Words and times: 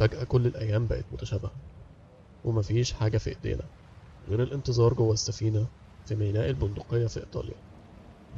فجأة 0.00 0.24
كل 0.24 0.46
الأيام 0.46 0.86
بقت 0.86 1.12
متشابهة 1.12 1.54
ومفيش 2.44 2.92
حاجة 2.92 3.18
في 3.18 3.30
إيدينا 3.30 3.68
غير 4.28 4.42
الانتظار 4.42 4.94
جوه 4.94 5.12
السفينة 5.12 5.68
في 6.08 6.14
ميناء 6.14 6.50
البندقية 6.50 7.06
في 7.06 7.20
إيطاليا 7.20 7.54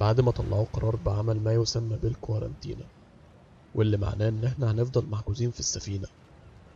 بعد 0.00 0.20
ما 0.20 0.30
طلعوا 0.30 0.64
قرار 0.64 0.96
بعمل 0.96 1.40
ما 1.40 1.52
يسمى 1.52 1.96
بالكوارنتينا 1.98 2.88
واللي 3.74 3.96
معناه 3.96 4.28
إن 4.28 4.44
إحنا 4.44 4.70
هنفضل 4.70 5.06
محجوزين 5.10 5.50
في 5.50 5.60
السفينة 5.60 6.08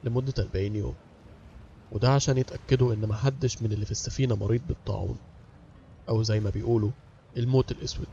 لمدة 0.04 0.34
40 0.38 0.76
يوم. 0.76 0.96
وده 1.90 2.08
عشان 2.10 2.38
يتأكدوا 2.38 2.94
إن 2.94 3.08
محدش 3.08 3.62
من 3.62 3.72
اللي 3.72 3.84
في 3.84 3.90
السفينة 3.92 4.36
مريض 4.36 4.66
بالطاعون 4.66 5.18
أو 6.08 6.22
زي 6.22 6.40
ما 6.40 6.50
بيقولوا 6.50 6.92
الموت 7.36 7.72
الأسود. 7.72 8.08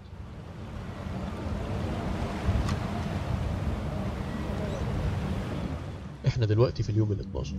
إحنا 6.34 6.46
دلوقتي 6.46 6.84
في 6.84 6.90
اليوم 6.90 7.12
ال 7.12 7.20
12 7.20 7.55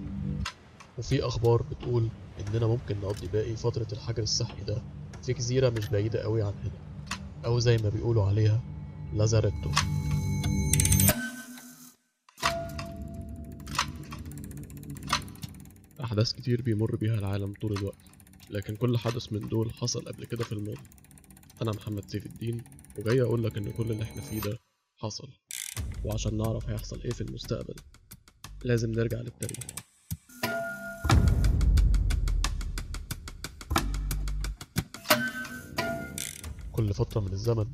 وفي 0.98 1.23
أخبار 1.27 1.62
بتقول 1.62 2.09
إننا 2.41 2.66
ممكن 2.66 3.01
نقضي 3.01 3.27
باقي 3.27 3.56
فترة 3.56 3.87
الحجر 3.92 4.23
الصحي 4.23 4.65
ده 4.65 4.82
في 5.23 5.32
جزيرة 5.32 5.70
مش 5.70 5.88
بعيدة 5.88 6.23
قوي 6.23 6.42
عن 6.42 6.52
هنا 6.65 7.09
أو 7.46 7.59
زي 7.59 7.77
ما 7.79 7.88
بيقولوا 7.88 8.24
عليها 8.24 8.60
لازاريتو. 9.12 9.70
أحداث 16.01 16.32
كتير 16.32 16.62
بيمر 16.62 16.96
بيها 16.96 17.15
العالم 17.15 17.54
طول 17.60 17.73
الوقت 17.73 17.96
لكن 18.51 18.76
كل 18.76 18.98
حدث 18.98 19.32
من 19.32 19.48
دول 19.48 19.73
حصل 19.73 20.04
قبل 20.04 20.24
كده 20.24 20.45
في 20.45 20.52
الماضي. 20.52 20.80
أنا 21.63 21.70
محمد 21.73 22.09
سيف 22.10 22.26
الدين 22.26 22.63
وجاي 22.98 23.23
أقول 23.23 23.45
لك 23.45 23.57
إن 23.59 23.73
كل 23.73 23.93
اللي 23.93 24.02
إحنا 24.02 24.23
فيه 24.23 24.41
ده 24.41 24.59
حصل 24.96 25.29
وعشان 26.04 26.37
نعرف 26.37 26.68
هيحصل 26.68 27.01
إيه 27.02 27.10
في 27.10 27.20
المستقبل. 27.20 27.74
لازم 28.65 28.90
نرجع 28.93 29.18
للتاريخ. 29.18 29.65
كل 36.73 36.95
فترة 36.95 37.20
من 37.20 37.32
الزمن 37.32 37.66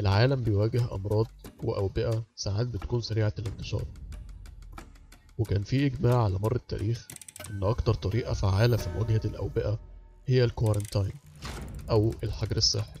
العالم 0.00 0.42
بيواجه 0.42 0.94
أمراض 0.94 1.26
وأوبئة 1.62 2.24
ساعات 2.36 2.66
بتكون 2.66 3.00
سريعة 3.00 3.32
الانتشار. 3.38 3.84
وكان 5.38 5.62
في 5.62 5.86
إجماع 5.86 6.24
على 6.24 6.38
مر 6.38 6.56
التاريخ 6.56 7.08
إن 7.50 7.64
أكتر 7.64 7.94
طريقة 7.94 8.32
فعالة 8.32 8.76
في 8.76 8.90
مواجهة 8.90 9.20
الأوبئة 9.24 9.78
هي 10.26 10.44
الكوارنتاين 10.44 11.14
أو 11.90 12.14
الحجر 12.24 12.56
الصحي. 12.56 13.00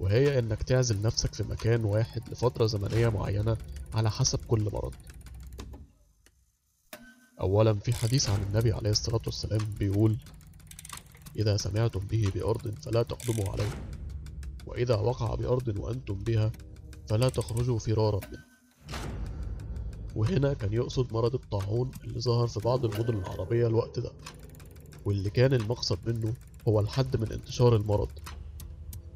وهي 0.00 0.38
إنك 0.38 0.62
تعزل 0.62 1.02
نفسك 1.02 1.34
في 1.34 1.42
مكان 1.42 1.84
واحد 1.84 2.22
لفترة 2.30 2.66
زمنية 2.66 3.08
معينة 3.08 3.56
على 3.94 4.10
حسب 4.10 4.38
كل 4.48 4.70
مرض. 4.72 4.94
أولا 7.46 7.74
في 7.74 7.92
حديث 7.94 8.30
عن 8.30 8.42
النبي 8.42 8.72
عليه 8.72 8.90
الصلاة 8.90 9.20
والسلام 9.26 9.60
بيقول 9.78 10.16
إذا 11.36 11.56
سمعتم 11.56 12.00
به 12.00 12.30
بأرض 12.34 12.74
فلا 12.82 13.02
تقدموا 13.02 13.48
عليه 13.52 13.70
وإذا 14.66 14.94
وقع 14.96 15.34
بأرض 15.34 15.78
وأنتم 15.78 16.14
بها 16.14 16.52
فلا 17.08 17.28
تخرجوا 17.28 17.78
فرارا 17.78 18.20
منه 18.32 18.44
وهنا 20.16 20.52
كان 20.54 20.72
يقصد 20.72 21.12
مرض 21.12 21.34
الطاعون 21.34 21.90
اللي 22.04 22.20
ظهر 22.20 22.46
في 22.46 22.60
بعض 22.60 22.84
المدن 22.84 23.14
العربية 23.18 23.66
الوقت 23.66 23.98
ده 23.98 24.10
واللي 25.04 25.30
كان 25.30 25.54
المقصد 25.54 25.98
منه 26.06 26.34
هو 26.68 26.80
الحد 26.80 27.16
من 27.16 27.32
انتشار 27.32 27.76
المرض 27.76 28.08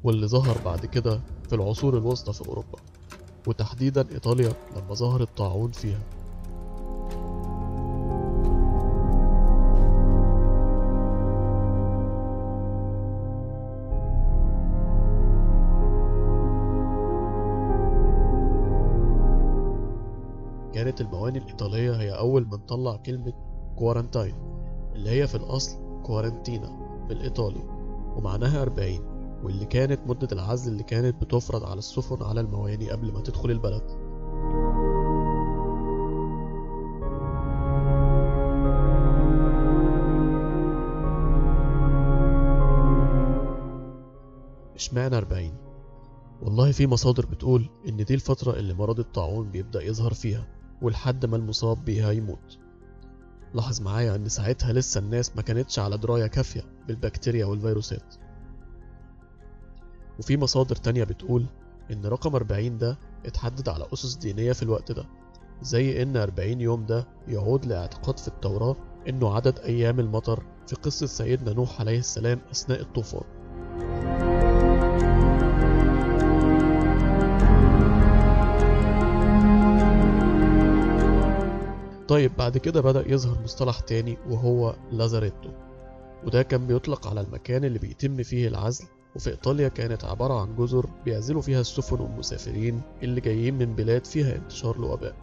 واللي 0.03 0.27
ظهر 0.27 0.57
بعد 0.65 0.85
كده 0.85 1.21
في 1.49 1.55
العصور 1.55 1.97
الوسطى 1.97 2.33
في 2.33 2.47
أوروبا 2.49 2.79
وتحديدا 3.47 4.11
إيطاليا 4.11 4.53
لما 4.75 4.93
ظهر 4.93 5.21
الطاعون 5.21 5.71
فيها. 5.71 6.01
كانت 20.91 21.01
المواني 21.01 21.37
الإيطالية 21.37 21.91
هي 21.95 22.11
أول 22.11 22.45
من 22.45 22.57
طلع 22.57 22.95
كلمة 22.95 23.33
كوارنتاين 23.75 24.35
اللي 24.95 25.09
هي 25.09 25.27
في 25.27 25.35
الأصل 25.35 25.77
كوارنتينا 26.03 26.69
بالإيطالي 27.09 27.63
ومعناها 28.15 28.61
40 28.61 29.39
واللي 29.43 29.65
كانت 29.65 29.99
مدة 30.07 30.27
العزل 30.31 30.71
اللي 30.71 30.83
كانت 30.83 31.21
بتفرض 31.23 31.63
على 31.63 31.77
السفن 31.79 32.23
على 32.23 32.41
المواني 32.41 32.91
قبل 32.91 33.13
ما 33.13 33.21
تدخل 33.21 33.51
البلد. 33.51 33.83
اشمعنى 44.75 45.17
40 45.17 45.51
والله 46.41 46.71
في 46.71 46.87
مصادر 46.87 47.25
بتقول 47.25 47.69
إن 47.89 48.05
دي 48.05 48.13
الفترة 48.13 48.53
اللي 48.59 48.73
مرض 48.73 48.99
الطاعون 48.99 49.51
بيبدأ 49.51 49.83
يظهر 49.83 50.13
فيها. 50.13 50.60
ولحد 50.81 51.25
ما 51.25 51.37
المصاب 51.37 51.85
بيها 51.85 52.11
يموت. 52.11 52.57
لاحظ 53.53 53.81
معايا 53.81 54.15
إن 54.15 54.29
ساعتها 54.29 54.73
لسه 54.73 54.99
الناس 54.99 55.35
ما 55.35 55.41
كانتش 55.41 55.79
على 55.79 55.97
دراية 55.97 56.27
كافية 56.27 56.61
بالبكتيريا 56.87 57.45
والفيروسات. 57.45 58.15
وفي 60.19 60.37
مصادر 60.37 60.75
تانية 60.75 61.03
بتقول 61.03 61.45
إن 61.91 62.05
رقم 62.05 62.35
40 62.35 62.77
ده 62.77 62.97
اتحدد 63.25 63.69
على 63.69 63.85
أسس 63.93 64.15
دينية 64.15 64.51
في 64.51 64.63
الوقت 64.63 64.91
ده 64.91 65.05
زي 65.61 66.01
إن 66.03 66.17
40 66.17 66.61
يوم 66.61 66.85
ده 66.85 67.07
يعود 67.27 67.65
لاعتقاد 67.65 68.19
في 68.19 68.27
التوراة 68.27 68.75
إنه 69.09 69.35
عدد 69.35 69.59
أيام 69.59 69.99
المطر 69.99 70.43
في 70.67 70.75
قصة 70.75 71.05
سيدنا 71.05 71.53
نوح 71.53 71.79
عليه 71.79 71.99
السلام 71.99 72.39
أثناء 72.51 72.81
الطوفان. 72.81 73.40
طيب 82.11 82.31
بعد 82.37 82.57
كده 82.57 82.81
بدأ 82.81 83.11
يظهر 83.11 83.41
مصطلح 83.43 83.79
تاني 83.79 84.17
وهو 84.29 84.75
لازاريتو. 84.91 85.49
وده 86.25 86.43
كان 86.43 86.67
بيطلق 86.67 87.07
على 87.07 87.21
المكان 87.21 87.63
اللي 87.65 87.79
بيتم 87.79 88.23
فيه 88.23 88.47
العزل 88.47 88.85
وفي 89.15 89.29
إيطاليا 89.29 89.67
كانت 89.67 90.05
عبارة 90.05 90.41
عن 90.41 90.55
جزر 90.55 90.85
بيعزلوا 91.05 91.41
فيها 91.41 91.61
السفن 91.61 92.01
والمسافرين 92.01 92.81
اللي 93.03 93.21
جايين 93.21 93.57
من 93.57 93.75
بلاد 93.75 94.05
فيها 94.05 94.35
انتشار 94.35 94.75
الوباء 94.75 95.15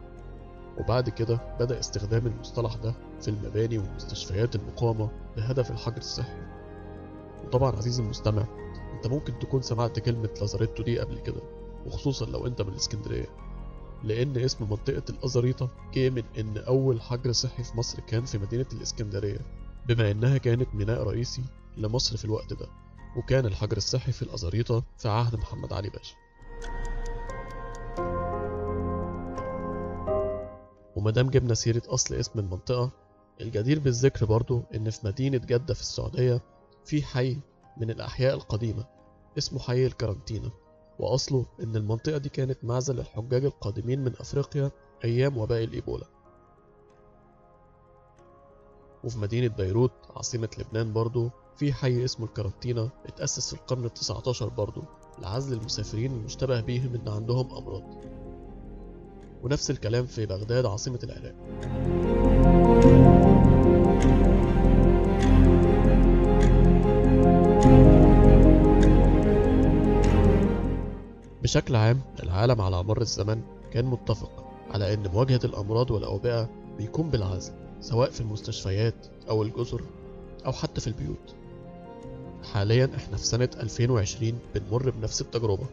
وبعد 0.79 1.09
كده 1.09 1.41
بدأ 1.61 1.79
استخدام 1.81 2.27
المصطلح 2.27 2.75
ده 2.75 2.95
في 3.21 3.29
المباني 3.29 3.79
ومستشفيات 3.79 4.57
المقامة 4.57 5.09
بهدف 5.37 5.71
الحجر 5.71 5.97
الصحي. 5.99 6.37
وطبعا 7.45 7.77
عزيزي 7.77 8.03
المستمع 8.03 8.45
أنت 8.97 9.07
ممكن 9.07 9.39
تكون 9.39 9.63
سمعت 9.63 9.99
كلمة 9.99 10.31
لازاريتو 10.41 10.83
دي 10.83 10.99
قبل 10.99 11.19
كده 11.19 11.41
وخصوصا 11.87 12.27
لو 12.27 12.47
أنت 12.47 12.63
من 12.63 12.69
الإسكندرية. 12.69 13.48
لأن 14.05 14.37
اسم 14.37 14.71
منطقة 14.71 15.03
الأزاريطة 15.11 15.71
جه 15.95 16.11
من 16.11 16.23
إن 16.39 16.59
أول 16.59 17.01
حجر 17.01 17.33
صحي 17.33 17.63
في 17.63 17.77
مصر 17.77 18.01
كان 18.01 18.25
في 18.25 18.39
مدينة 18.39 18.67
الإسكندرية 18.73 19.39
بما 19.89 20.11
إنها 20.11 20.39
كانت 20.39 20.75
ميناء 20.75 21.03
رئيسي 21.03 21.43
لمصر 21.77 22.17
في 22.17 22.25
الوقت 22.25 22.53
ده 22.53 22.67
وكان 23.17 23.47
الحجر 23.47 23.77
الصحي 23.77 24.13
في 24.13 24.23
الأزاريطة 24.23 24.85
في 24.99 25.09
عهد 25.09 25.37
محمد 25.37 25.73
علي 25.73 25.91
باشا. 25.91 26.15
ومادام 30.97 31.31
جبنا 31.31 31.55
سيرة 31.55 31.83
أصل 31.87 32.15
اسم 32.15 32.39
المنطقة 32.39 32.91
الجدير 33.41 33.79
بالذكر 33.79 34.27
برضو 34.27 34.63
إن 34.75 34.91
في 34.91 35.07
مدينة 35.07 35.39
جدة 35.39 35.75
في 35.75 35.81
السعودية 35.81 36.41
في 36.85 37.03
حي 37.03 37.39
من 37.77 37.91
الأحياء 37.91 38.35
القديمة 38.35 38.85
اسمه 39.39 39.61
حي 39.61 39.87
الكرنتينا 39.87 40.51
وأصله 40.99 41.47
إن 41.63 41.77
المنطقة 41.77 42.19
دي 42.19 42.29
كانت 42.29 42.59
معزل 42.63 42.97
للحجاج 42.97 43.45
القادمين 43.45 44.05
من 44.05 44.13
أفريقيا 44.21 44.71
أيام 45.05 45.39
وباء 45.39 45.65
الإيبولا. 45.65 46.07
وفي 49.05 49.19
مدينة 49.19 49.55
بيروت 49.55 49.93
عاصمة 50.17 50.49
لبنان 50.59 50.93
برضو 50.93 51.31
في 51.57 51.73
حي 51.73 52.05
اسمه 52.05 52.27
الكرنتينا 52.27 52.91
اتأسس 53.07 53.55
في 53.55 53.61
القرن 53.61 53.85
التسعتاشر 53.85 54.49
برضو 54.49 54.83
لعزل 55.23 55.59
المسافرين 55.59 56.13
المشتبه 56.13 56.61
بيهم 56.61 56.95
إن 56.95 57.09
عندهم 57.09 57.55
أمراض. 57.55 57.83
ونفس 59.43 59.71
الكلام 59.71 60.07
في 60.07 60.27
بغداد 60.27 60.67
عاصمة 60.67 60.99
العراق. 61.05 61.35
بشكل 71.49 71.77
عام 71.77 72.01
العالم 72.23 72.61
على 72.61 72.83
مر 72.83 73.01
الزمن 73.01 73.43
كان 73.73 73.85
متفق 73.85 74.45
على 74.71 74.95
أن 74.95 75.09
مواجهة 75.13 75.41
الأمراض 75.45 75.91
والأوبئة 75.91 76.49
بيكون 76.79 77.11
بالعزل 77.11 77.53
سواء 77.81 78.11
في 78.11 78.21
المستشفيات 78.21 78.95
أو 79.29 79.43
الجزر 79.43 79.83
أو 80.47 80.53
حتى 80.53 80.81
في 80.81 80.87
البيوت. 80.87 81.35
حاليا 82.53 82.91
إحنا 82.97 83.17
في 83.17 83.27
سنة 83.27 83.49
2020 83.61 84.39
بنمر 84.55 84.91
بنفس 84.91 85.21
التجربة. 85.21 85.67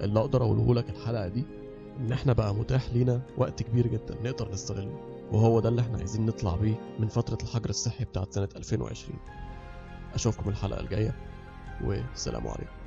اللي 0.00 0.20
أقدر 0.20 0.42
أقوله 0.42 0.74
لك 0.74 0.90
الحلقة 0.90 1.28
دي 1.28 1.44
إن 2.00 2.12
إحنا 2.12 2.32
بقى 2.32 2.54
متاح 2.54 2.88
لينا 2.92 3.20
وقت 3.38 3.62
كبير 3.62 3.86
جدا 3.86 4.14
نقدر 4.24 4.52
نستغله 4.52 5.00
وهو 5.32 5.60
ده 5.60 5.68
اللي 5.68 5.80
إحنا 5.80 5.98
عايزين 5.98 6.26
نطلع 6.26 6.56
بيه 6.56 6.74
من 6.98 7.08
فترة 7.08 7.38
الحجر 7.42 7.70
الصحي 7.70 8.04
بتاعت 8.04 8.32
سنة 8.34 8.48
2020 8.56 9.18
أشوفكم 10.14 10.50
الحلقة 10.50 10.80
الجاية 10.80 11.14
والسلام 11.84 12.46
عليكم. 12.48 12.81